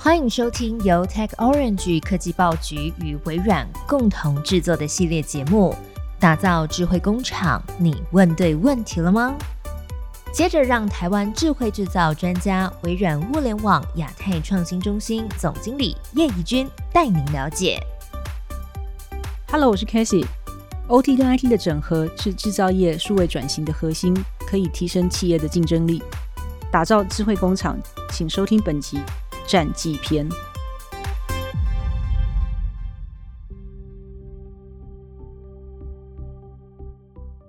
[0.00, 5.74] 欢迎收听由 Tech Orange 科技报局与微软共同制作的系列节目，
[6.20, 7.60] 打造智慧工厂。
[7.78, 9.34] 你问对问题了吗？
[10.32, 17.76] 接着让台湾智慧制造专家、微软物联网亚太创新中心总经理叶怡君带您了解。
[19.50, 20.26] Hello，我是 c a s e y
[20.86, 24.14] OT 跟 IT 的整合是制造业数位转型的核心，
[24.46, 26.00] 可以提升企业的竞争力，
[26.70, 27.76] 打造智慧工厂。
[28.10, 28.98] 请收听本集
[29.48, 30.28] 战绩篇。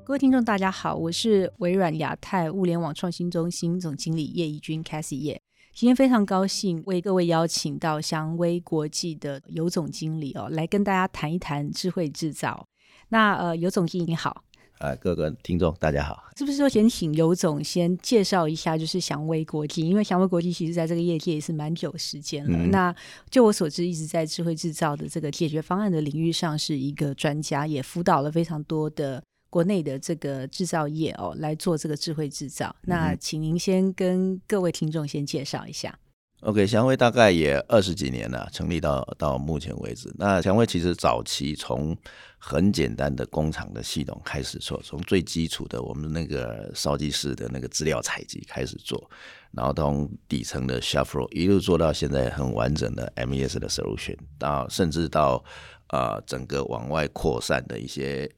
[0.05, 5.41] 各位听众，大家好，我是微软亚太物联网创新中心总经理叶怡君 c a s i e 叶。
[5.73, 12.66] 今天非常高兴为各位邀请到祥威国际的尤总经理哦，来跟大家谈一谈智慧制造。
[13.09, 14.45] 那呃，尤总经理你好，
[14.80, 19.88] 啊，各个听众大家好，是不是说先请尤总先介绍一下，就是祥威国际？
[19.88, 22.58] 因为祥威国际其实在这个业界也是蛮久时间了。
[22.58, 22.96] 嗯那
[23.30, 29.21] 就我所知，一直在智慧制造的这个解决方案的领域上是一个专家，也辅导了非常多的。
[29.52, 32.76] 国内的这个制造业哦，来做这个智慧制造。
[32.84, 35.98] 那请您先跟各位听众先介绍一下。
[36.41, 40.09] OK，祥威大概也二十几年了，成立到到目前为止。
[40.18, 41.96] 那祥威其实早期从
[42.37, 49.12] 很简单的工厂的系统开始做，从最基础的我们那个烧机式的那个资料采集开始做，
[49.51, 55.43] 然后从底层的 floor 一路做到现在很完整的 MES 的 solution，到甚至到
[55.90, 58.31] 呃整个往外扩散的一些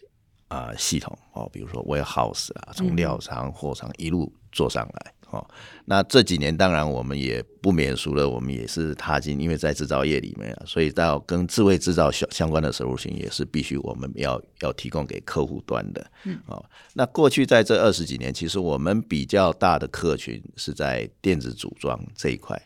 [0.48, 5.14] 啊、呃系统哦，比如说 warehouse 啊，从料仓、货仓一路做上来。
[5.32, 5.46] 哦，
[5.86, 16.12] 那这几年当然我们也不免俗了，我们也是踏进，因为在制造业里面啊，所以到跟智慧制造相相关的 solution 也是必须我们要要提供给客户端的。
[16.26, 22.62] 嗯，哦，那过去在这二十几年，其实我们比较大的客群是在电子组装这一块。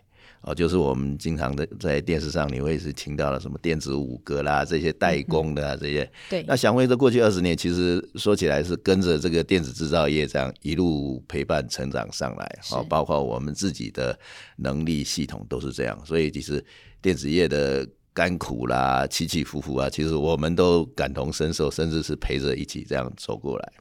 [0.46, 6.08] 哦，就是我们经常的在电视上，你会是听到了什么电子五哥啦，这些代工的啊，这些。
[6.30, 14.18] 对，那祥威这过去二十年，其实说起来是跟着这个电子制造业这样一路陪伴成长上来，是哦，包括我们自己的
[14.58, 16.64] 能力系统都是这样，所以其实
[17.02, 23.74] 电子业的甘苦啦、起起伏伏啊，其实我们都感同身受，甚至是陪着一起这样走过来。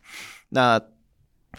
[0.49, 0.81] 那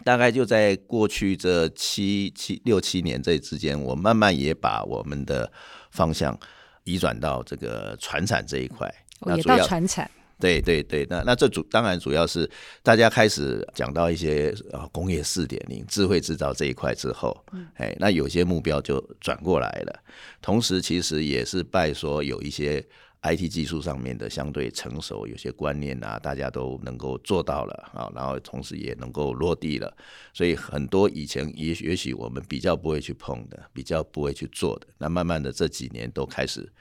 [0.03, 5.51] 大概就在过去这七七六七年这之间，我慢慢也把我们的
[5.91, 6.37] 方向
[6.83, 8.87] 移转到这个传产这一块。
[9.21, 10.11] 哦也到那主要传产。
[10.37, 12.47] 对对对，那那这主当然主要是
[12.83, 17.41] 大家开始讲到一些啊工业四点零、智慧制造这一块之后，
[17.75, 20.03] 哎，那有些目标就转过来了。
[20.41, 22.85] 同时，其实也是拜说有一些
[23.25, 29.91] IT 技术上面的相对成熟，有些观念啊，大家都能够做到了啊，然后同时也能够落地了。
[30.31, 36.71] 所以很多以前也许也许我们比较不会去碰的，比较不会去做的，那慢慢的这几年都开始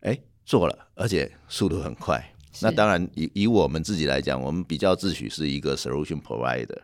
[0.00, 2.22] 哎做了，而且速度很快。
[2.60, 6.78] 那当然以，以我们自己来讲，我们比较自诩是一个 solution provider，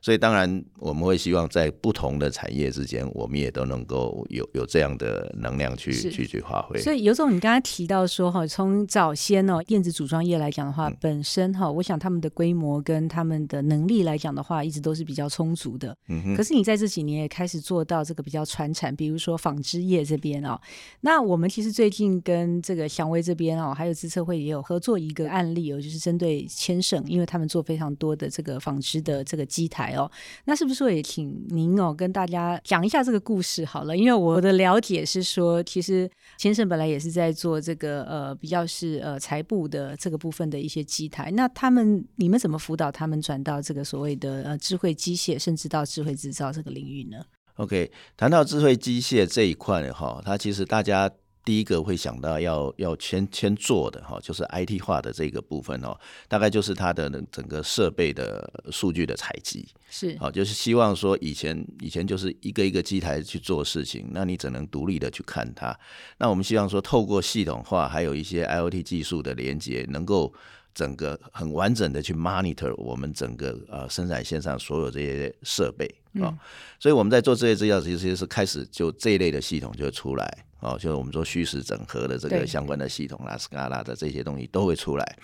[0.00, 6.78] 所以当然我们会希望在不同的产业之间，我们也都能够有有这样的能量去是去去发挥。
[6.80, 15.96] 所以尤总，你刚才提到说哈，从早先哦电子组装业来讲的话，本身哈，我想他们的规模跟他们的能力来讲的话，一直都是比较充足的。
[16.08, 20.58] 嗯哼，可是你在这几年也开始做到这个比较传产，比如说纺织业这边哦。
[21.00, 30.10] 那我们其实最近跟这个祥威这边哦，还有资策会也有合作一个案例哦，就是针对千盛，因为他们做非常多的这个纺织的这个机台哦。
[30.44, 33.96] 那是不是也请您哦跟大家讲一下这个故事好了？
[33.96, 47.18] 因为我的了解是说，其实先生本来也是在做这个呃比较是呃财部的这个部分的一些机台，那他们你们怎么辅导他们转到这个所谓的呃智慧机械，甚至到智慧制造这个领域呢
[47.56, 51.10] ？OK，谈到智慧机械这一块哈，它其实大家
[51.48, 55.98] 第一个会想到要要先先做的哈，就是 IT 化的这个部分哦，
[56.28, 59.66] 大概就是它的整个设备的数据的采集。
[59.88, 65.74] 是好，就是希望说以前以前就是一个一个机台去做事情，那你只能独立的去看它。
[66.18, 70.30] 那我们希望说，透过系统化，还有一些 IoT 技术的连接，能够
[70.74, 75.90] 整个很完整的去 monitor 我们整个呃生产线上所有这些设备
[76.22, 76.38] 啊、哦
[76.80, 85.18] 所以我们在做这些资料，其实是开始就这一类的系统就出来哦，就是我们说虚实整合的这个相关的系统啦、Scala 的这些东西都会出来。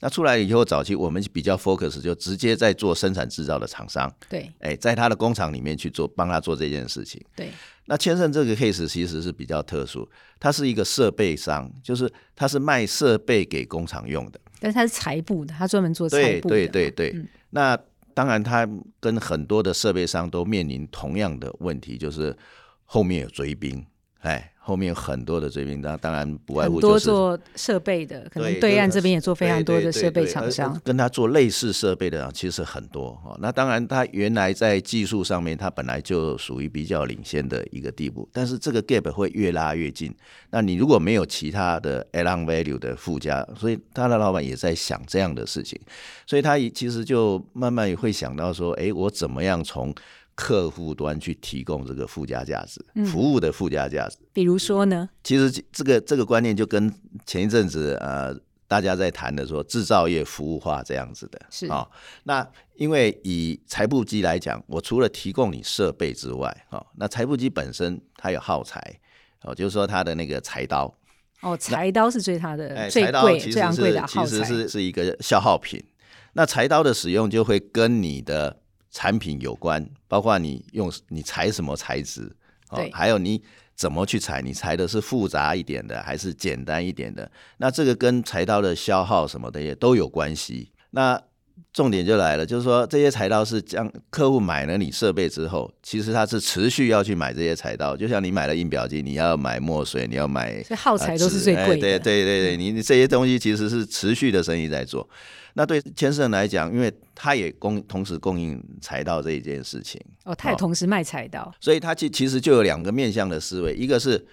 [0.00, 7.18] 那出来以后，早期我们比较 focus 就直接在做生产制造的厂商，对哎，在他的工厂里面去做，帮他做这件事情。
[7.34, 7.48] 对
[7.86, 10.06] 那千盛这个 case 其实是比较特殊，
[10.38, 14.38] 它是一个设备商，就是它是卖设备给工厂用的。
[14.60, 17.12] 但是它是财部的，他专门做财对对对对。
[17.14, 17.74] 嗯那
[18.18, 18.68] 当然，他
[18.98, 22.36] 跟很多的设备商都面临同样的问题，就是
[22.84, 23.86] 后面有追兵，
[24.20, 24.52] 哎。
[24.68, 30.78] 后面有很多的追兵，当当然不外很乎就是多做设备的，可能对对岸这边也做非常多的设备厂商。
[30.84, 33.34] 跟他做类似设备的啊其实很多哈。
[33.40, 40.14] 那当然，他原来在技术上面，他本来就属于比较领先的一个地步，但是这个 gap 会越拉越近。
[40.50, 45.80] 那你如果没有其他的 add-on value 的附加，所以他的老板也在想这样的事情，
[46.26, 49.94] 所以他也其实就慢慢也会想到说，哎，我怎么样从
[50.38, 54.16] 客户端去提供这个附加价值，服务的附加价值。
[54.32, 56.94] 比如说呢，其实这个这个观念就跟
[57.26, 58.32] 前一阵子呃
[58.68, 61.84] 大家在谈的说制造业服务化这样子的，是啊、
[62.22, 68.80] 那因为以财布机来讲，我除了提供你设备之外，哦、那财布机本身它有耗材，
[69.42, 70.94] 哦，就是说它的那个柴刀，
[71.40, 74.26] 哦，裁刀是最它的哎，最贵、柴刀其最昂贵的耗材。
[74.26, 75.82] 实是是一个消耗品。
[76.34, 82.22] 那柴刀的使用就会跟你的产品有关，包括你用你裁什么材质，
[82.70, 83.42] 哦对，还有你
[83.74, 87.30] 怎么去裁，你裁的是复杂一点的还是简单一点的？
[87.58, 90.72] 那这个跟柴刀的消耗什么的也都有关系。
[90.90, 91.20] 那
[91.72, 101.80] 重点就来了，就是说这些柴刀是将客户买了你设备之后，其实他是持续要去买这些柴刀，就像你买了印表机，你要买墨水，你要买所以耗材都是最贵的。
[101.80, 105.08] 对对对对，你你这些东西其实是持续的生意在做。
[105.58, 111.52] 那对千盛来讲，因为他也供同时供应柴刀这一件事情，哦，他也同时卖裁刀。
[111.58, 114.24] 所以他其其实就有两个面向的思维，一个是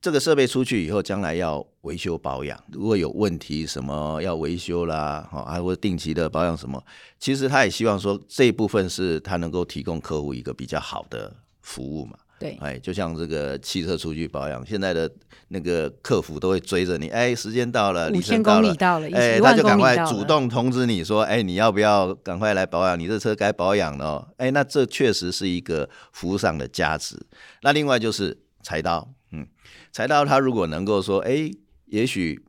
[0.00, 6.84] 这个设备出去以后，将来要维修保养，如果有问题什么要维修啦，哈，还或定期的保养什么，
[7.16, 12.18] 其实他也希望说这一部分是他能够提供客户一个比较好的服务嘛。
[12.42, 15.10] 对，哎，就像这个汽车出去保养，现在的
[15.48, 19.82] 那个客服都会追着你，哎，时间到了，五里程千到了公里到了，哎，他就赶。
[19.82, 22.96] 快主动通知你说，哎，你要不要赶快来保养？
[22.96, 24.28] 你这车该保养了哦。
[24.36, 27.16] 哎，那这确实是一个服务上的价值。
[27.62, 29.44] 那另外就是柴刀，嗯，
[29.90, 31.50] 柴刀它如果能够说，哎，
[31.86, 32.40] 也许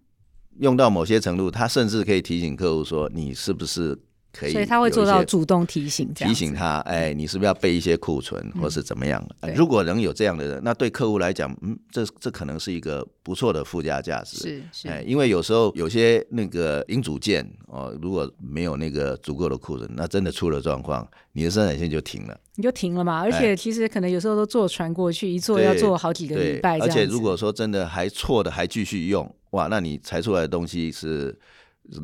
[0.60, 3.98] 用到某些程度，它甚至可以提醒客户说，你是不是
[4.34, 9.24] 可以，所以他会做到主动提醒，提醒他，哎，你是不是要备一些库存，或是怎么样？
[9.42, 14.38] 呃如果能有这样的人，那对客户来讲，嗯，这这可能是一个不错的附加价值。
[14.38, 22.36] 是是、哎，因为有时候有些那个零组件哦，如果没有那个足够的库存，那真的出了状况，你的生产线就停了。
[22.56, 23.22] 你就停了嘛。
[23.22, 26.80] 而哎且其实可能有时候都坐船过去，一坐要对坐好几个礼拜。
[26.80, 31.38] 而且如果说真的还错的还继续用，哇，那你裁出来的东西是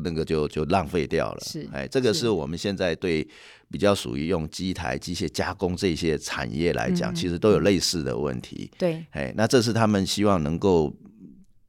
[0.04, 1.40] 那个就就浪费掉了。
[1.44, 3.26] 是哎，这个是是我们现在对
[3.70, 8.70] 比较属于用机台、机械加工这些产业来讲，嗯其实都有类似的问题。
[8.78, 10.94] 对哎，那这是他们希望能够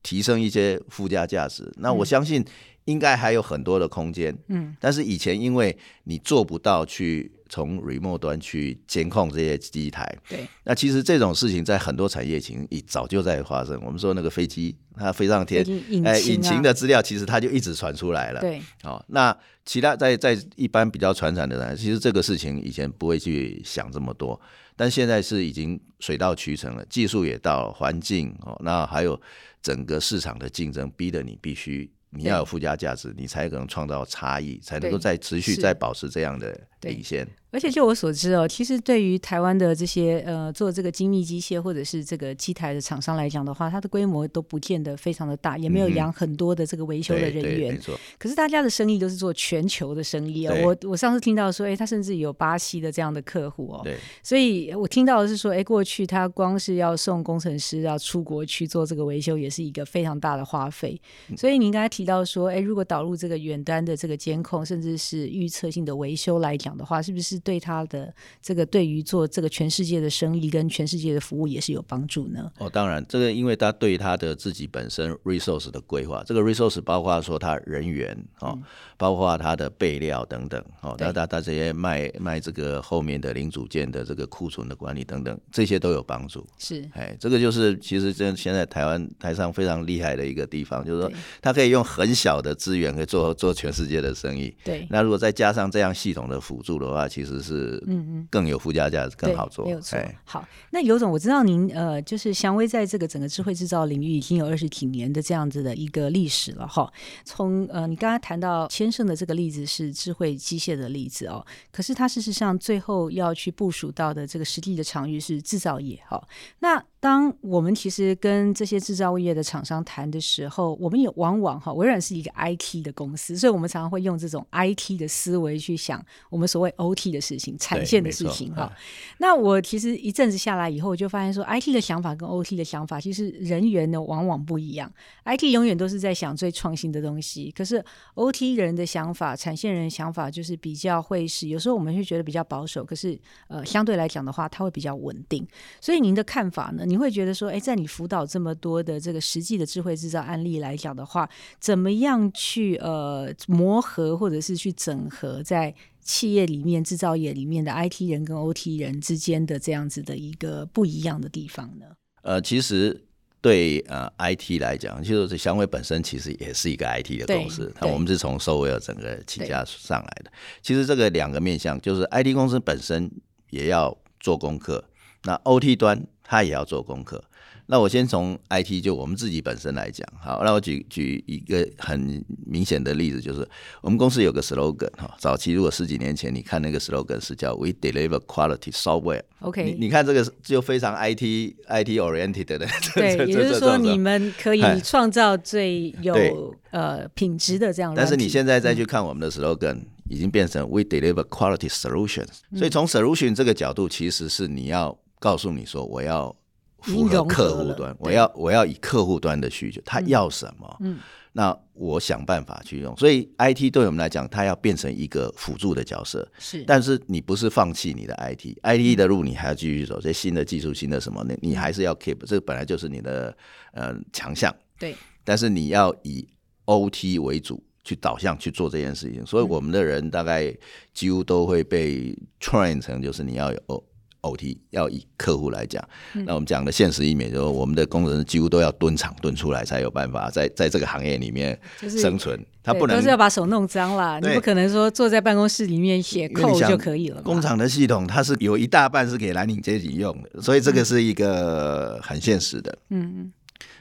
[0.03, 1.71] 提升一些附加价值。
[1.77, 2.43] 那我相信
[2.85, 4.35] 应该还有很多的空间。
[4.47, 13.77] 嗯，但是以前因为你做不到去从 remote 端去监控这些机台，对那其实这种事情在很多产业情已早就在发生。
[13.83, 15.61] 我们说那个飞机它飞上天
[16.05, 18.39] 哎，引擎的资料其实它就一直传出来了。
[18.39, 24.39] 对好、那其他在在一般比较传产的人，其实这个事情以前不会去想这么多，
[24.77, 29.21] 但现在是已经水到渠成了，技术也到了，环境哦，那还有
[29.61, 37.27] 整个市场的竞争，逼得你必须你要有附加价值，你才可能创造差异，才能够对再持续是再保持这样的对领先。
[37.53, 47.77] 而且就我所知哦，其实对于台湾的这些呃做这个精密机械或者是这个机台的厂商来讲的话，它的规模都不见得非常的大，也没有养很多的这个维修的人员对没。
[47.77, 50.55] 错，可是大家的生意都是做全球的生意哦。
[50.63, 53.81] 我我上次听到说，哎，他甚至有巴西的这样的客户哦。
[53.83, 60.97] 对所以我听到的是说，哎，过去他光是要送工程师要出国去做这个维修，也是一个非常大的花费。
[61.27, 72.51] 嗯所以您刚才提到说，哎，如果导入这个远端的这个监控，甚至是预测性的维修来讲的话，是不是对他的这个对于做这个全世界的生意跟全世界的服务也是有帮助呢？
[72.57, 78.57] 哦，当然，这个因为他对他的自己本身 resource 的规划，这个 resource 包括说他人员哦，
[78.97, 86.45] 包括他的备料等等哦，嗯对那他他这些卖卖这个后面的零组件的这个库存的管理等等，这些都有帮助。
[86.57, 91.11] 是哎，这个就是其实这现在台湾台上非常厉害的一个地方，就是说
[91.41, 94.55] 他可以用很小的资源可以做做全世界的生意。
[94.63, 98.27] 对，那如果再加上这样系统的辅助的话，其实是嗯嗯。
[98.29, 99.65] 更有附加价值，更好做。
[99.65, 100.15] 没有错哎。
[100.23, 106.91] 好，那尤总，我知道您呃，就是祥威在这个整个智慧制造领域已经有二十几年的这样子的一个历史了哈。
[107.25, 116.21] 从呃，你刚刚谈到先生的这个例子是智慧机械的例子哦，可是它事实上最后要去部署到的这个实际的场域是制造业哈。
[116.59, 128.71] 那当我们其实跟这些制造业的厂商谈的时候，我们也往往哈，微软是一个 IT 的公司，所以我们常常会用这种 IT 的思维去想我们所谓 OT 的事情、产线的事情哈。
[129.19, 134.91] 那我其实一阵子下来以后，我就发现说，IT 的想法跟 OT 的想法，其实人员呢往往不一样。
[135.25, 137.83] IT 永远都是在想最创新的东西，可是
[138.15, 143.17] OT 人的想法、产线人的想法，就是比较会是有时候我们会觉得比较保守，可是
[143.47, 145.47] 呃相对来讲的话，它会比较稳定。
[145.79, 146.83] 所以您的看法呢？
[146.85, 151.29] 你会觉得说，哎，在你辅导这么多的这个实际的智慧制造案例来讲的话，
[151.59, 161.85] 怎么样去呃磨合或者是去整合在企业里面、制造业里面的 IT 人跟 OT 人之间的这样子的一个不一样的地方呢？
[162.23, 163.03] 呃，其实
[163.39, 170.31] 对呃 IT 来讲，就是香威本身其实也是一个 IT 的公司，那我们是从收威尔整个起家上来的。
[170.61, 173.09] 其实这个两个面向，就是 IT 公司本身
[173.49, 174.83] 也要做功课，
[175.23, 176.05] 那 OT 端。
[176.23, 177.21] 它也要做功课。
[177.71, 183.47] 那我先从 IT 就我们自己本身来讲，好，那我举举一个很明显的例子，就是
[183.79, 189.21] 我们公司有个 slogan 哈，早期如果十几年前你看那个 slogan 是叫 We deliver quality software。
[189.39, 192.67] OK，你你看这个就非常 IT IT oriented 的。
[192.93, 197.93] 对，也就是说你们可以创造最有呃品质的这样。
[197.95, 199.77] 但是你现在再去看我们的 slogan，
[200.09, 202.41] 已经变成 We deliver quality solutions。
[202.57, 204.97] 所以从 solution 这个角度，其实是你要。
[205.21, 206.35] 告诉你说，我要
[206.81, 210.77] 符合客户端，我要我要以客户端的需求，他要什么？
[210.81, 210.97] 嗯，
[211.33, 212.95] 那我想办法去用。
[212.97, 216.27] 所以 IT 对我们来讲，它要变成一个辅助的角色。
[216.39, 220.01] 是，但是你不是放弃你的 IT，IT 的路你还要继续走。
[220.01, 223.35] 这新的技术、新的什么，你你还是要 keep，这本来就是你的
[223.73, 224.53] 呃强项。
[224.77, 226.27] 对，但是你要以
[226.65, 229.25] OT 为主去导向去做这件事情。
[229.25, 230.53] 所以我们的人大概
[230.93, 233.83] 几乎都会被 train 成，就是你要有。
[234.21, 242.43] OT 要以客户来讲，那我们讲的现实一面，就是我们的工人几乎都要蹲厂蹲出来，才有办法在在这个行业里面生存。
[242.63, 247.19] 他不能都是要把手弄脏了，你不可能说坐在办公室里面写扣就可以了。
[247.23, 252.77] 工厂的系统它是有一大半是给蓝领阶级用的，所以这个是一个很现实的。
[252.89, 253.33] 嗯嗯。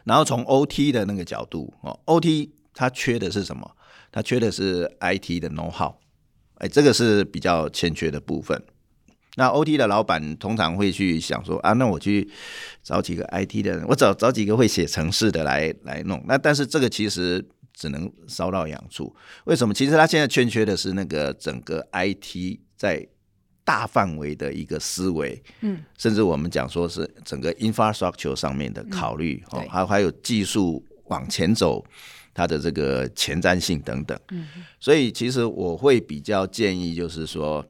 [0.05, 3.71] 然后从 OT 的那个角度哦，OT 它缺的是什么？
[4.11, 5.93] 它缺的是 IT 的 know how，
[6.55, 8.61] 哎，这个是比较欠缺的部分。
[9.37, 12.29] 那 OT 的老板通常会去想说啊，那我去
[12.83, 16.23] 找几个 IT 的人，我找找几个会写程式的来来弄。
[16.27, 19.15] 那但是这个其实只能烧到痒处。
[19.45, 19.73] 为什么？
[19.73, 23.07] 其实他现在欠缺的是那个整个 IT 在
[23.65, 31.85] 大范围的一个思维，嗯，甚至我们讲说是整个 infrastructure 上面的考虑，哦，还还有技术往前走，
[32.35, 34.19] 它的这个前瞻性等等。
[34.33, 34.49] 嗯，
[34.81, 37.65] 所以其实我会比较建议，就是说。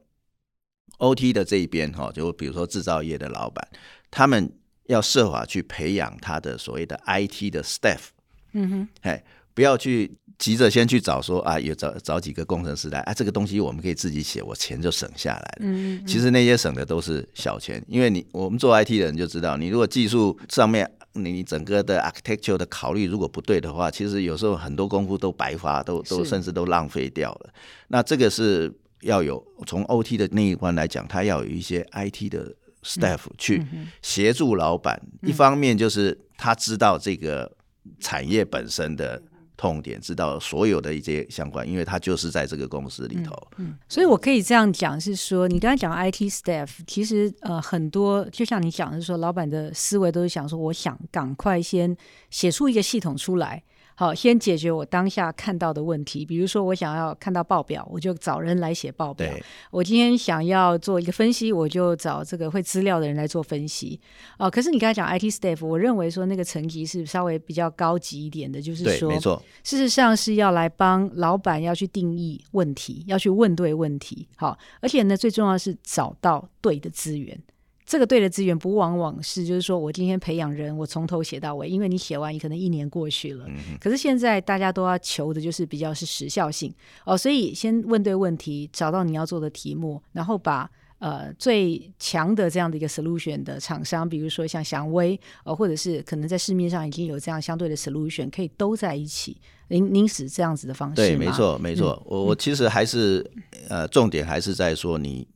[1.01, 3.67] O T 的这一边哈，就比如说制造业的老板，
[4.11, 4.51] 他们
[4.85, 8.09] 要设法去培养他的所谓的 I T 的 staff，
[8.53, 9.23] 嗯哼，哎，
[9.55, 15.57] 不要去急着先去找说啊，有找找几个工程师来啊，这个东西我们可以自己写，我钱就省下来了。
[15.61, 27.49] 嗯，其实那些省的都是小钱，因为你我们做 I T 的人就知道，你如果技术上面你整个的 architecture 的考虑如果不对的话，其实有时候很多功夫都白花，都都甚至都浪费掉了。
[27.87, 28.71] 那这个是。
[29.01, 32.53] 要有从 OT 的那一关来讲，他要有一些 IT 的
[32.83, 33.65] staff 去
[34.01, 35.01] 协助老板。
[35.21, 37.51] 一方面就是他知道这个
[37.99, 39.21] 产业本身的
[39.57, 43.31] 痛点，知道所有的一些相关，因为他就是在这个公司里头。
[43.57, 51.95] 嗯，所以我可以这样讲，是说你刚才讲 IT staff，其实呃很多就像你讲的，说老板的思维都是想说，我想赶快先
[52.29, 53.63] 写出一个系统出来。
[53.95, 56.25] 好，先解决我当下看到的问题。
[56.25, 59.29] 比如说，我想要看到报表，我就找人来写报表。
[59.69, 63.99] 我今天想要做一个分析，我就找这个会资料的人来做分析。
[64.39, 74.27] 哦，可是你刚才讲 IT staff，我认为说那个层级是稍微比较高级一点的，就是说，没错，事实上是要来帮老板要去定义问题，要去问对问题。
[74.35, 77.39] 好，而且呢，最重要是找到对的资源。
[77.85, 83.45] 这个对的资源不往往是，就是说我今天培养人，我从头写到尾，因为你写完，你可能一年过去了。
[83.81, 86.73] 可是现在大家都要求的就是比较是时效性
[87.05, 90.69] 哦，所以先问对问题，找到你要做的题目，然后把
[90.99, 99.35] 呃最强的这样的一个 solution 的厂商，比如说像祥威，呃，或者是可能在市面上已经有这样相对的 solution，可以都在一起。
[99.67, 102.01] 您您是这样子的方式对，没错没错。
[102.05, 103.29] 我我其实还是
[103.67, 105.27] 呃重点还是在说你。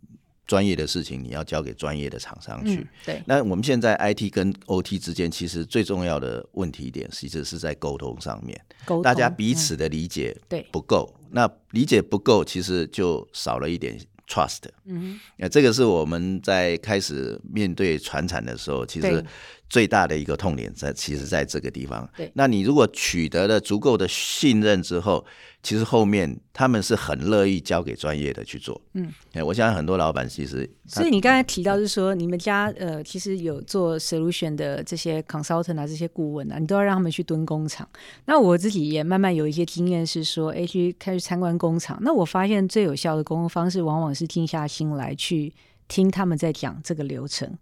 [0.45, 2.85] 专业的事情你要交给专业的厂商去。
[3.05, 8.59] 对，那我们现在 IT 跟 OT 之间，其实最重要的问题点，其实是在沟通上面。
[8.85, 11.13] 沟通，大家彼此的理解对不够。
[11.31, 14.61] 那理解不够，其实就少了一点 trust。
[14.85, 19.25] 嗯，那这个是我们在开始面对传产的时候，其实
[19.69, 22.07] 最大的一个痛点在，其实在这个地方。
[22.15, 25.25] 对，那你如果取得了足够的信任之后，
[25.63, 28.79] 其实后面他们是很乐意交给专业的去做。
[28.93, 37.87] 嗯，哎，我想很多老板其实，所以你刚才提到是说，你们家呃，其实有做 solution 的这些 consultant 啊，这些顾问啊，你都要让他们去蹲工厂。
[38.25, 41.97] 那我自己也慢慢有一些经验，是说，哎，去开始参观工厂。
[42.01, 45.51] 那我发现最有效的沟通方式，往往是静下心来去
[45.87, 47.57] 听他们在讲这个流程。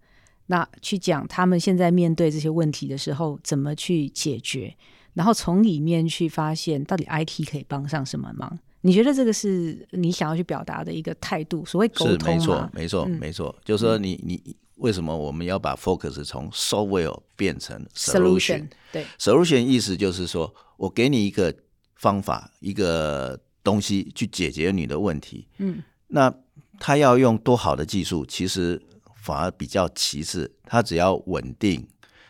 [0.48, 4.76] 那去讲他们现在面对这些问题的时候，怎么去解决，
[5.14, 8.60] 然后从里面去发现到底 IT 可以帮上什么忙？
[8.82, 11.64] 你觉得这个是你想要去表达的一个态度？
[11.66, 18.68] 所谓沟通是没错，没错，没错，就是说你你为什么我们要把 focus 从 software 变成 solution？
[18.92, 21.56] 对，solution 意思就是说我给你一个
[21.96, 25.48] 方法，一个东西去解决你的问题。
[25.60, 26.34] 嗯，那
[26.80, 28.82] 他要用多好的技术，其实。
[29.24, 31.88] 反而比较其次，它只要稳定，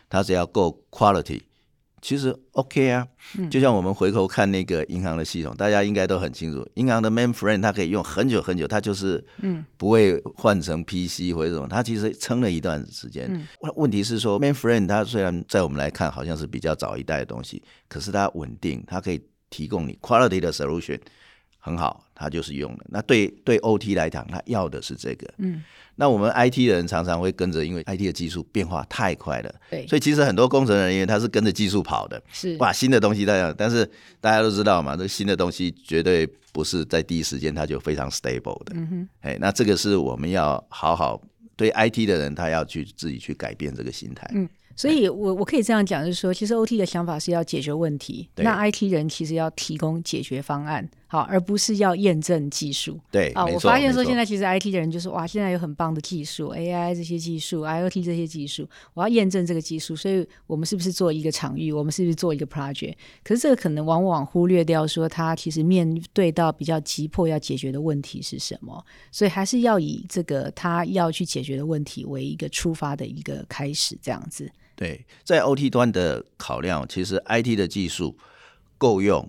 [0.08, 1.42] 它只要够 quality，
[2.00, 3.08] 其实 OK 啊。
[3.36, 13.28] 嗯就像我们回头看那个银行的系统，大家应该都很清楚，银行的 mainframe 它可以用很久很久，它就是嗯不会换成 PC 或者什么，它其实撑了一段时间。
[13.60, 19.20] 问问题是说 mainframe 它虽然在我们来看好像是比较早一代的东西，可是它稳定，它可以
[19.50, 21.00] 提供你 quality 的 solution
[21.58, 22.84] 很好，它就是用的。
[22.88, 25.28] 那对对 OT 来讲，他要的是这个。
[25.38, 25.62] 嗯。
[25.96, 32.56] 那我们 IT 的人常常会跟着，因为 IT 的技术变化太快了，对，所以其实很多工程人员他是跟着技术跑的，是。
[32.56, 33.88] 哇，新的东西在样，但是
[34.20, 41.22] 大家都知道嘛，这新的东西绝对不是在第一时间它就非常 stable 的，嗯哼，哎，那这个是我们要好好
[41.54, 44.48] 对 IT 的人，他要去自己去改变这个心态，嗯。
[44.76, 52.98] 所以，我我可以这样讲，就是说，其实 OT 的想法是要解决问题，那 IT 人其实要提供解决方案，好，而不是要验证技术。
[53.12, 62.94] 对，啊，我发现说，现在其实 IT 的人就是哇，现在有很棒的技术，AI 这些技术，IOT 这些技术，我要验证这个技术，所以我们是不是做一个场域，我们是不是做一个 project？
[63.22, 74.50] 可是这个可能往往忽略掉说，他其实面对到比较急迫要解决的问题是什么，所以还是要以这个他要去解决的问题为一个出发的一个开始，这样子。
[74.74, 78.16] 对，在 OT 端的考量，其实 IT 的技术
[78.76, 79.28] 够用，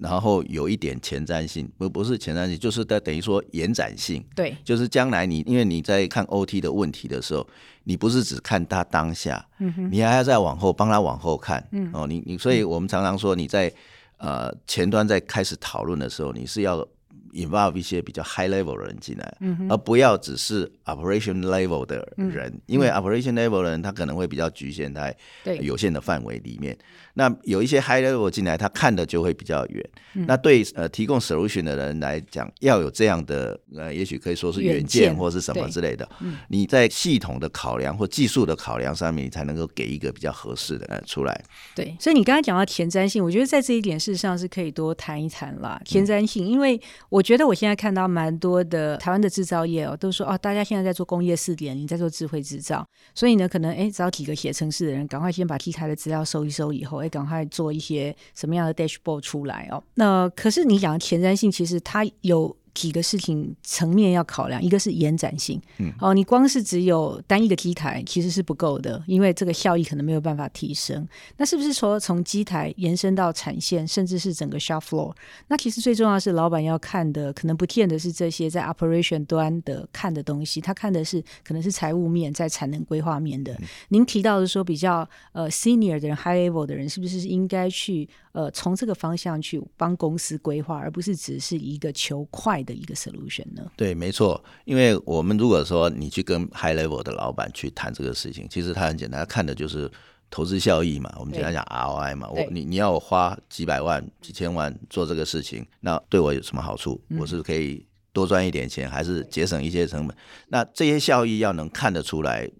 [0.00, 4.24] 然后有一点前瞻性，不不是前瞻性，就是在等于说延展性。
[4.34, 7.46] 对，就是将来你因为你在看 OT 的问题的时候，
[7.84, 13.72] 你不是只看他当下，嗯哼，你还要再往后帮他往后看，嗯哦，你你，所以我们常常说你在
[14.18, 16.86] 呃前端在开始讨论的时候，你是要。
[17.32, 19.36] Involve 一些比较 high level 的人进来，
[19.68, 25.16] 而不要只是 operation level 的人，因为 operation level 的人他可能会比较局限在
[25.60, 26.76] 有限的范围里面。
[27.14, 29.90] 那有一些 high level 进来，他看的就会比较远。
[30.26, 36.08] 那对呃提供 solution 的人来讲，要有这样的呃，也许可以说是远见或是什么之类的。
[36.48, 41.44] 你在系统的考量或技术的考量上面，你才能够给一个比较合适的呃出来。
[41.74, 45.80] 对，所以你刚才讲到前瞻性，我觉得在这一点事实上是可以多谈一谈啦。
[45.84, 56.98] 前瞻性，因为我觉得我现在看到蛮多的台湾的制造业哦，都说哦，大家现在在做工业四点你，在做智慧制造，所以呢，可能哎找几个写程式的人，赶快先把 T 台的资料收一收，以后。
[57.02, 59.82] 哎赶快做一些什么样的 dashboard 出来哦？
[59.94, 62.56] 那可是你讲前瞻性，其实它有。
[62.74, 71.06] 几个事情层面要考量，一个是延展性，嗯，哦，你光是只有单一的机台其实是不够的，因为这个效益可能没有办法提升。
[71.36, 75.14] 那是不是说从机台延伸到产线，甚至是整个 shop floor？
[75.48, 83.54] 那其实最重要是老板要看的，可能不见得是这些在 operation 端的看的东西，他看的是可能是财务面，在产能规划面的。
[83.90, 92.61] 您提到的说比较呃 senior 的人，high level 的人，是不是应该去呃从这个方向去帮公司规划，而不是只是一个求快？
[92.62, 93.62] 的一个 solution 呢？
[93.76, 99.90] 对，没错，因为我们如果说你去跟 high level 的老板去谈这个事情，其实他很简单，他看的就是
[100.30, 101.14] 投资效益嘛。
[101.18, 107.00] 我们简单讲 ROI 嘛，我你你要我花几百万、几千万做这个事情，那对我有什么好处？
[107.18, 110.16] 我是可以多赚一点钱，还是节省一些成本？
[110.48, 112.50] 那这些效益要能看得出来，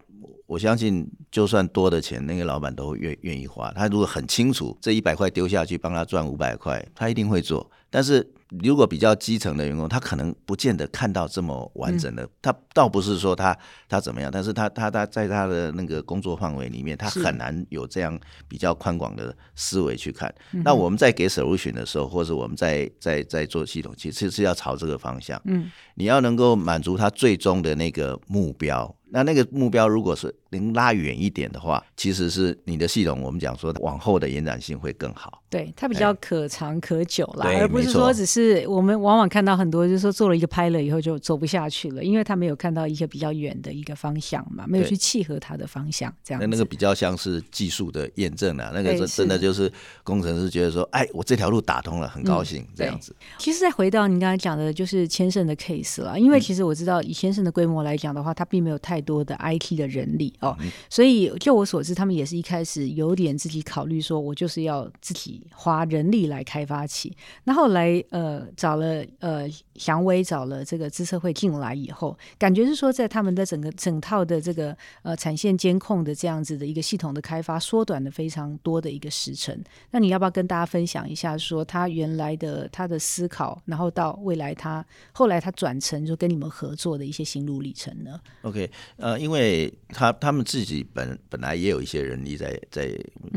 [0.47, 3.73] 我相信就算多的钱，那个老板都会愿愿意花。
[3.73, 7.71] 他如果很清楚这一百块丢下去帮他赚五百块，他一定会做。
[7.89, 8.27] 但是
[8.63, 12.29] 如果比较基层的员工，他可能不见得看到这么完整的。
[12.43, 13.57] 他倒不是说他
[13.89, 20.33] 他怎么样，但是他他他在他的那个工作范围里面，他很难有这样比较宽广的思维去看。
[20.51, 25.41] 那我们在给 solution 的时候，或者我们在在在做系统，其实是要朝这个方向。
[25.45, 28.95] 嗯，你要能够满足他最终的那个目标。
[29.15, 35.43] 那那个目标如果是能拉远一点的话，其实是你的系统，我们讲说往后的延展性会更好。
[35.51, 46.47] 对，它比较可长可久啦，对而不是说只是我们往往看到很多就是说做了一个拍了以后就走不下去了，因为他没有看到一个比较远的一个方向嘛，没有去契合他的方向，这样子。
[46.47, 49.71] 那那个比较像是技术的验证啊，那个真对是真的就是
[50.05, 53.15] 工程师觉得说，哎，我这条路打通了，很高兴、这样子。
[53.39, 60.57] 其实再回到您刚才讲的，就是千盛的 case 了，因为其实我知道以千盛的规模来讲的话，它并没有太多的 IT 的人力哦，
[60.89, 67.13] 所以就我所知，他们也是一开始有点自己考虑说，我就是要自己花人力来开发起。
[67.45, 79.59] 那后来呃找了呃祥威找了这个资策会进来以后，感觉是说在他们的整个整套的这个呃产线监控的这样子的一个系统的开发，缩短了非常多的一个时程。
[79.91, 92.91] 那你要不要跟大家分享一下，说他原来的他的思考，然后到未来他后来他转成就跟你们合作的一些心路历程呢？OK，呃，因为他他们自己本本来也有一些人力在在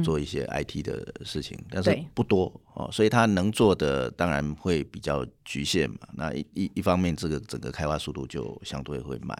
[0.03, 5.97] 做一些 IT 的事情，但是不多哦，所以他能做的当然会比较局限嘛。
[6.13, 9.37] 那一一一方面，这个整个开发速度就相对会慢。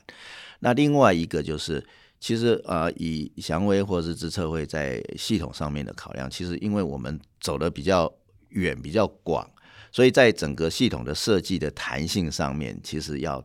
[0.59, 1.85] 那另外一个就是，
[2.19, 8.11] 其实呃，以祥威或者是智策会在系统上面的考量，其实因为我们走的比较
[8.49, 9.49] 远、比较广，
[9.91, 13.43] 所以在整个系统的设计的弹性上面，其实要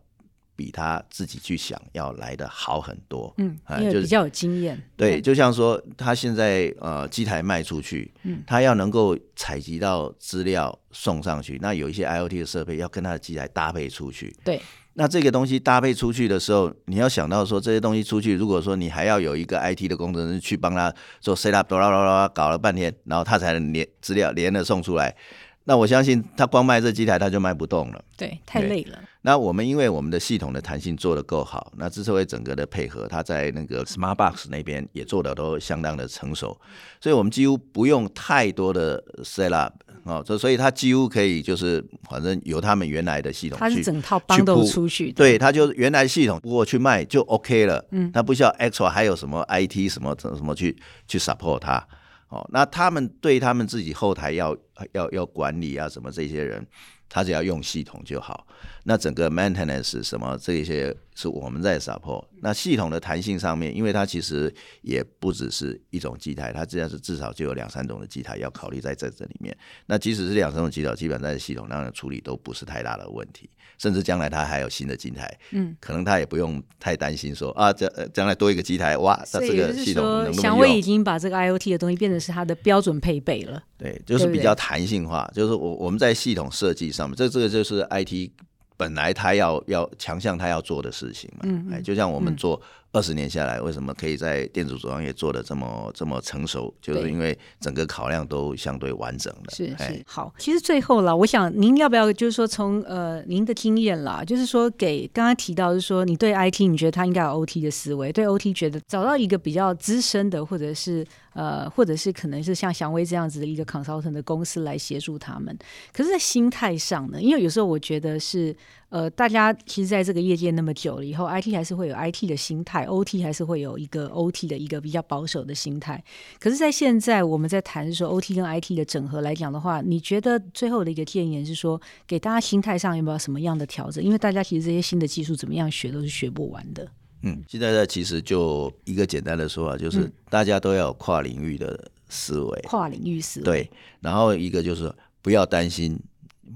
[0.61, 3.33] 比他自己去想要来的好很多。
[3.39, 4.79] 嗯，哎就是因为比较有经验。
[4.95, 14.37] 对，就像说他现在呃机台卖出去，嗯他要能够采集到资料送上去，那有一些 IoT 的设备要跟他的机台搭配出去。
[14.45, 14.61] 对
[14.93, 25.17] 那这个东西搭配出去的时候，你要想到说这些东西出去，如果说你还要有一个 IT 的工程师去帮他做 set up，啦啦啦啦搞了半天，然后他才能连资料连了送出来。
[25.65, 28.05] 那我相信他光卖这几台他就卖不动了。
[28.17, 28.99] 对，太累了。
[29.23, 36.59] 那我们因为我们的系统的弹性做得够好，那智策会整个的配合，它在那个 Smart Box 那边也做的都相当的成熟，
[37.01, 45.17] 所以我们几乎不用太多的 set up 哦，所所以它几乎可以就是反正由他们原来的系统去它是整套去 bundle 铺出去的。
[45.17, 50.75] 对，它就原来系统过去卖就 OK 了，嗯它不需要 extra 还有什么 IT 什么什么去
[51.07, 51.87] 去 support 它。
[52.31, 54.57] 哦，那他们对他们自己后台要
[54.93, 56.65] 要要管理啊什么这些人，
[57.09, 58.47] 他只要用系统就好。
[58.85, 62.25] 那整个 maintenance 什么这些是我们在 support。
[62.41, 69.57] 那系统的弹性上面，因为它其实也不只是一种机台，它这样是至少就有两三种的机台要考虑在这这里面。
[69.87, 73.51] 那即使是两三种机台，基本上在系统上的处理都不是太大的问题。
[73.81, 80.83] 甚至将来它还有新的机台，嗯，可能他也不用太担心说啊，这呃将来多一个机台，哇，那这个系统能不祥威已？
[80.83, 83.63] 经把这个 IoT 的东西变成是它的标准配备了。
[83.79, 88.31] 对，就是比较弹性化，就是我我们在系统设计上面，这这个就是 IT
[88.77, 92.61] 本来它要要强项它要做的事情嘛，嗯嗯哎，就像我们做
[92.93, 100.03] 二十年下来，为什么可以在电子组装业做的这么这么成熟，就是因为整个考量都相对完整了，是哎是。
[100.07, 115.57] 好，其实最后啦，我想您要不要就是说从呃您的经验啦，就是说给刚刚提到，就是说你对 IT 你觉得它应该有 OT 的思维，对 OT 觉得找到一个比较资深的，或者是呃或者是可能是像祥威这样子的一个 consultant 的公司来协助他们。
[115.93, 118.55] 可是，在心态上呢，因为有时候我觉得是
[118.89, 126.03] 呃大家其实在这个业界那么久了以后，IT 还是会有 IT 的心态，OT 还是会有一个 OT 的一个比较保守的心态。
[126.39, 134.03] 可是，在现在我们在谈说 OT 跟 IT 的整合来讲的话，你觉得最后的一个建言是说，给大家心态上有没有什么样的调整？
[134.03, 136.87] 因为大家其实这些新的技术怎么样学都是学不完的。
[137.23, 144.91] 嗯，现在呢，其实就一个简单的说法，就是嗯大家都要有跨领域的思维，跨领域思维，对，然后一个就是
[145.21, 145.99] 不要担心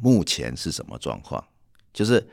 [0.00, 1.44] 目前是什么状况，
[1.92, 2.26] 就是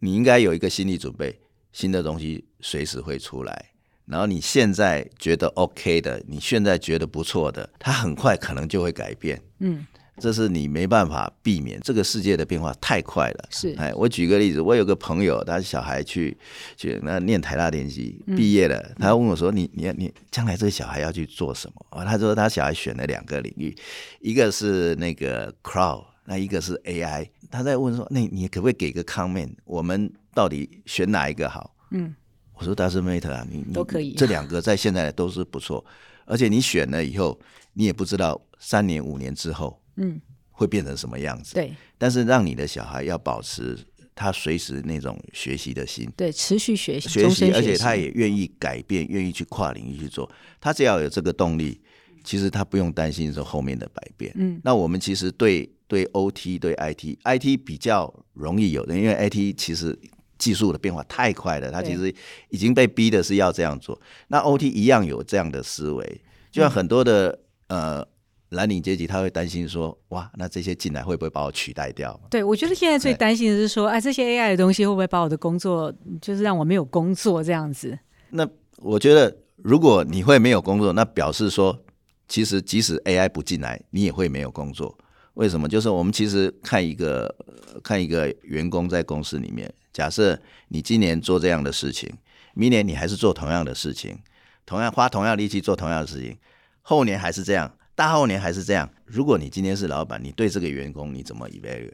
[0.00, 1.40] 你应该有一个心理准备，
[1.72, 3.66] 新的东西随时会出来。
[4.06, 9.40] 然后你现在觉得 OK 的，你现在觉得不错的，它很快可能就会改变。
[9.60, 9.86] 嗯，
[10.18, 13.48] 这是你没办法避免，这个世界的变化太快了。
[13.50, 16.36] 是哎，我举个例子，我有个朋友，他小孩去
[16.76, 23.72] 去那念台大电机毕业了，他问我说：“你你你将来这个小孩要去做什么？”哦，他说他小孩选了两个领域，
[24.20, 27.28] 一个是那个 crowd，那一个是 AI。
[27.50, 29.50] 他在问说：“那你可不可以给个 comment？
[29.64, 32.14] 我们到底选哪一个好？”嗯，
[32.54, 35.84] 我说 doesn't matter 啊，你你都可以这两个在现在都是不错，
[36.24, 37.38] 而且你选了以后，
[37.72, 40.20] 你也不知道三年五年之后嗯，
[40.52, 41.54] 会变成什么样子。
[41.54, 43.76] 对但是让你的小孩要保持
[44.14, 50.30] 他随时那种学习的心，对，持续学习，学习，而且他也愿意改变，愿意去跨领域去做。
[50.60, 51.80] 他只要有这个动力，
[52.22, 54.32] 其实他不用担心说后面的百变。
[54.36, 59.98] 嗯，那我们其实对对 OT 对 IT，IT 比较容易有的，因为 IT 其实
[60.38, 62.14] 技术的变化太快了，它其实
[62.50, 64.00] 已经被逼的是要这样做。
[64.28, 66.20] 那 OT 一样有这样的思维，
[66.52, 68.06] 就像很多的、呃
[68.50, 72.20] 蓝领阶级，他会担心说，哇，那这些进来会不会把我取代掉？
[72.28, 77.96] 对，我觉得现在最对担心的是说，哎，这些 AI 的东西会不会把我的工作，就是让我没有工作这样子？
[78.30, 78.48] 那
[78.78, 81.80] 我觉得，如果你会没有工作，那表示说，
[82.26, 84.98] 其实即使 AI 不进来，你也会没有工作。
[85.40, 85.66] 为什么？
[85.66, 92.12] 就是我们其实看一个呃看一个员工在公司里面，假设你今年做这样的事情，
[92.52, 94.18] 明年你还是做同样的事情，
[94.66, 96.36] 同样花同样力气做同样的事情，
[96.82, 98.86] 后年还是这样，大后年还是这样。
[99.06, 101.90] 如果你今天是老板，你对这个员工你怎么 evaluate？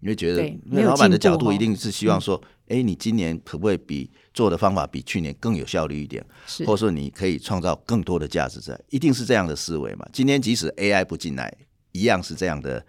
[0.00, 6.22] 你会觉得，对因为老板的角度一定是希望说，哎、你今年可不可以比做的方法比去年更有效率一点？
[6.66, 10.04] 或者说你可以创造更多的价值在，一定是这样的思维嘛。
[10.12, 11.56] 今天即使 AI 不进来，
[11.94, 12.84] 一样是这样的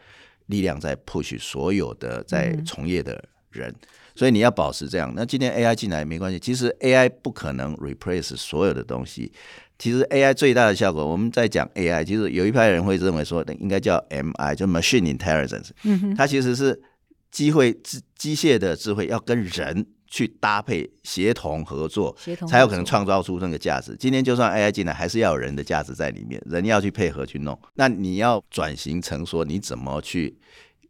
[0.47, 3.73] 力量在 push 所有的在从业的人，
[4.15, 5.13] 所以你要保持这样。
[5.15, 9.31] 那今天 AI 进来没关系，其实 AI 不可能 replace 所有的东西。
[9.77, 16.81] 其实 AI 最大的效果，我们在讲 AI，其实有一派人会认为说，应该叫 MI，就 machine intelligence，嗯它其实是
[17.29, 19.85] 机会机机械的智慧要跟人
[20.15, 23.93] 去搭配、协同合作，协同才有可能创造出那个价值。
[23.99, 27.60] 今天就算 AI 进来，还是要有人的价值在里面，人要去配合去弄。
[27.73, 30.38] 那你要转型成说，你怎么去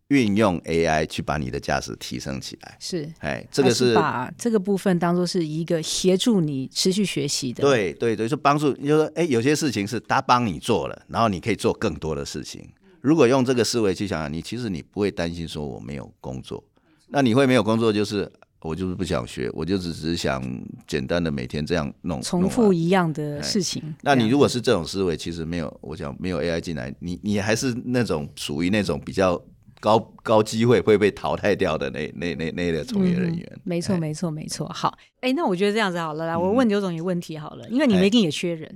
[0.10, 2.78] 运用 AI 去把你的价值提升起来？
[2.80, 12.70] 是，哎，这个还是把这个部分当做是一个协助你持续学习的。，对对对，就帮助，就是说，哎，有些事情是他帮你做了，然后你可以做更多的事情。
[13.02, 16.64] 如果用这个思维去想想，你其实你不会担心说我没有工作，
[17.08, 18.32] 那你会没有工作，就是
[18.66, 20.44] 我就是不想学，我就只是想
[20.88, 23.96] 简单的每天这样弄重复一样的事情。
[24.02, 29.40] 那你如果是这种思维，其实没有，我想没有 AI 进来，你你还是那种属于那种比较
[29.80, 33.52] 高高机会会被淘汰掉的那那那那类的从业人员。
[33.54, 34.68] 嗯没错，哎没错，没错。
[34.68, 38.74] 好，哎，那我觉得这样子好了，来，我问刘总一个问题好了，因为你们哎一定也缺人，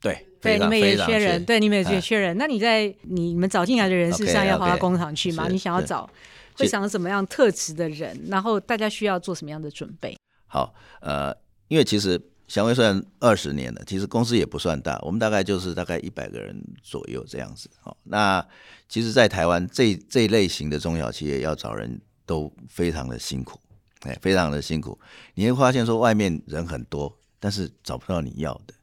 [0.00, 2.36] 对，对，你们也缺人，对，你们也哎缺缺人。
[2.36, 5.46] 那你在你们找进来的人，事实 OK，上要跑到工厂去嘛？
[5.46, 6.08] 是你想要找
[6.54, 8.18] 会想什么样特质的人？
[8.28, 10.16] 然后大家需要做什么样的准备？
[10.46, 11.34] 好，呃，
[11.68, 17.68] 因为其实祥威虽然二十年了，其实公司也不算大，我们大概就是大概一百个人左右这样子。
[17.80, 18.46] 好，那
[18.88, 23.58] 其实，在台湾这这一类型的中小企业要找人都非常的辛苦，
[24.02, 24.98] 哎，非常的辛苦。
[25.34, 28.74] 你会发现说外面人很多，但是找不到你要的。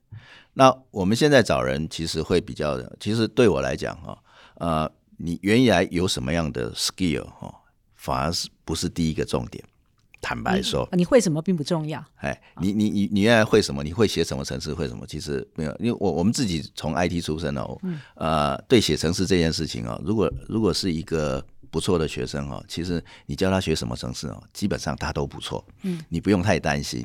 [0.53, 4.21] 那我们现在找人其实会比较，其实对我来讲哈，
[4.55, 7.61] 呃，你原来有什么样的 skill 哈，
[8.01, 9.63] 反而是不是第一个重点。
[10.19, 13.83] 坦白说，你会什么并不重要，哎，你你你你原来会什么？
[13.83, 14.71] 你会写什么程式？
[14.71, 15.05] 会什么？
[15.07, 17.79] 其实没有，因为我我们自己从 IT 出身哦，
[18.15, 27.03] 呃，对写程式这件事情哦，如果如果是一个不错的学生哦，其实你教他学什么程式哦，基本上他都不错，嗯，你不用太担心。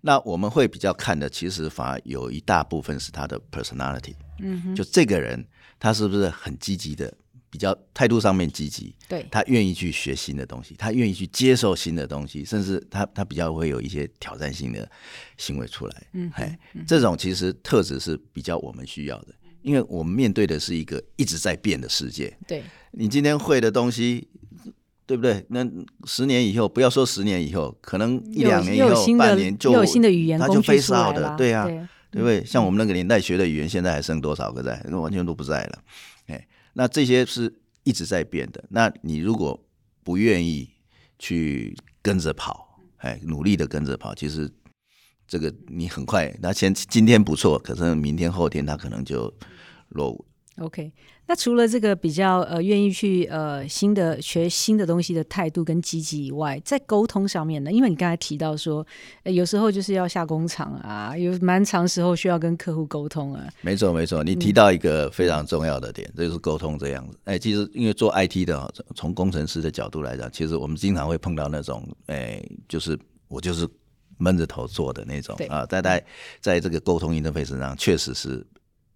[0.00, 5.46] 那我们会比较看的，其实反而有一大部分是他的 personality，嗯，就这个人
[5.78, 7.12] 他是不是很积极的，
[7.54, 14.90] 比较态度上面积极，对，他愿意去学新的东西，他愿意去接受新的东西，甚至他他比较会有一些挑战性的
[15.36, 16.06] 行为出来。
[16.14, 19.28] 嗯，哎，这种其实特质是比较我们需要的，
[19.62, 22.36] 因为我们面对的是一个一直在变的世界。
[22.48, 24.26] 对，你今天会的东西，
[25.06, 25.46] 对不对？
[25.50, 25.64] 那
[26.06, 32.44] 十年以后，不要说十年以后，可能一两年以后、半年就有新的语言它就工具 face 出来 out 了了，对啊，对对不对？
[32.44, 34.84] 像我们那个年代学的语言，现在还剩多少个在？
[34.88, 35.78] 那完全都不在了。
[36.74, 38.64] 那这些是一直在变的。
[38.68, 39.58] 那你如果
[40.02, 40.70] 不愿意
[41.18, 44.50] 去跟着跑，哎，努力的跟着跑，其实
[45.26, 49.32] 这个你很快，那先今天不错，可是明天后天他可能就
[49.88, 50.24] 落伍。
[50.58, 50.92] OK，
[51.26, 58.86] 那除了这个比较呃愿意去呃新的学新的东西的态度跟积极以外，在沟通上面呢，因为你刚才提到说，
[59.24, 67.18] 呃、有时候就是要下工厂啊，有蛮长时候需要跟客户沟通啊，没错，没错，你提到一个非常重要的点，这就是沟通这样子。
[67.24, 73.68] 哎，其实因为做 IT 的，从工程师的角度来讲，其实我们经常会碰到那种，哎，就是我就是
[74.18, 75.66] 闷着头做的那种啊。
[75.66, 76.06] 在在
[76.40, 78.46] 在这个沟通 interface 上，确实是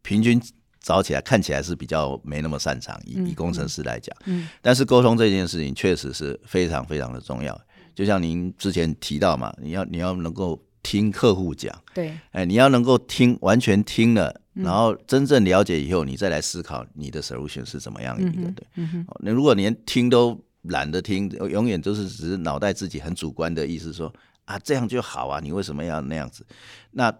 [0.03, 0.41] 平均
[0.81, 7.59] 找起来看起来是比较没那么擅长，以以工程师来讲，嗯，但是沟通这件事情确实是非常非常的重要。
[7.95, 11.77] 就像您之前提到嘛，你要你要能够听客户讲。
[11.93, 18.51] 对，哎，你要能够听，完全听了，嗯然后真正了解以后，你再来思考你的 solution 是怎么样一个。
[18.53, 18.65] 对，
[19.09, 24.13] 哦那如果连听都懒得听，永远都是只是脑袋自己很主观的意思说
[24.45, 26.47] 啊，这样就好啊，你为什么要那样子？
[26.93, 27.13] 那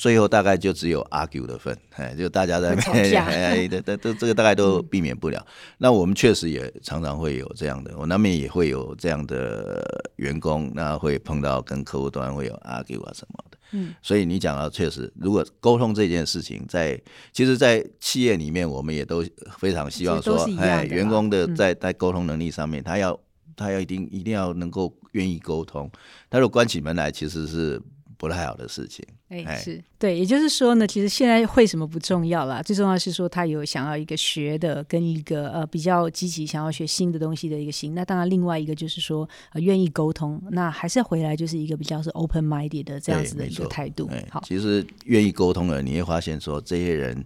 [0.00, 5.46] 最后大概就只有 argue 的份，哎，就大家在吵架 哎，这这这这个大概都避免不了。
[5.76, 9.84] 那我们确实也常常会有这样的，我难免也会有这样的
[10.16, 13.58] 员工，那会碰到跟客户端会有 argue 啊什么的。
[13.72, 16.98] 嗯，所以你讲到确实，如果沟通这件事情在，
[17.30, 19.22] 其实，在企业里面，我们也都
[19.58, 23.20] 非常希望说哎，啦员工的嗯在在沟通能力上面，他要
[23.54, 25.90] 他要一定一定要能够愿意沟通。
[26.30, 27.78] 他如果关起门来，其实是
[28.16, 29.04] 不太好的事情。
[29.30, 37.94] 哎，哎是对，也就是说呢，其实现在会什么不重要啦，最重要是说他有想要一个学的，跟一个呃比较积极想要学新的东西的一个心。
[37.94, 44.26] 那当然，另外一个就是说呃愿意沟通，那还是要回来就是一个比较是 open minded 的这样子的一个态度哎。
[44.30, 47.24] 好，其实愿意沟通了，你会发现说，这些人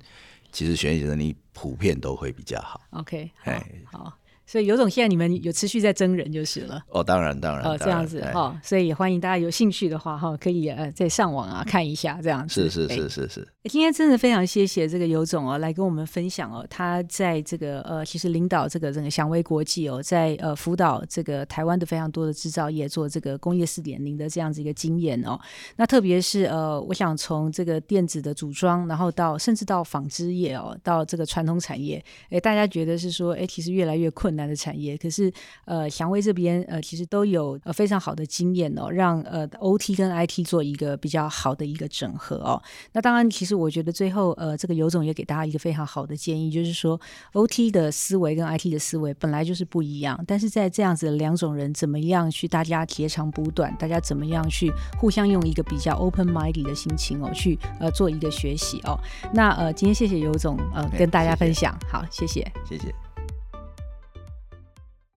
[0.53, 2.81] 其实学习能力普遍都会比较好。
[2.91, 4.13] OK，好哎，好。
[4.47, 6.83] 所以有种现在你们有持续在征人就是了。
[6.89, 12.69] 哦，当然，当然，哦，这样子哎哈、所以也欢迎大家有兴趣的话哈，可以呃再上网啊看一下这样子。
[12.69, 25.39] 是是哎是是是，今天真的非常谢谢这个尤总哦，来跟我们分享哦，他在这个呃，其实领导这个整个祥威国际哦，在呃辅导这个台湾的非常多的制造业做这个工业四点零的这样子一个经验哦。
[25.77, 35.33] 那特别是呃，我想从这个电子的组装，然后到甚至到纺织业哦，到这个传统产业，哎，大家觉得是说，哎，其实越来越困难的产业，可是
[35.65, 42.61] 呃，祥威这边呃，其实都有呃非常好的经验哦，让呃 OT 跟 IT 做一个比较好的一个整合哦。
[42.93, 47.01] 那当然，其实我觉得最后呃，这个尤总也给大家一个非常好的建议，就是说
[47.33, 58.99] OT 的思维跟 IT 的思维本来就是不一样，但是在这样子的两种人怎么样去大家截长补短，大家怎么样去互相用一个比较 open minded 的心情哦，去呃做一个学习哦。
[59.33, 62.45] 那呃，今天谢谢尤总呃哎跟大家分享，好，谢谢。
[62.69, 63.14] 谢谢。